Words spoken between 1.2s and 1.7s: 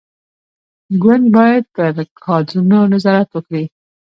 باید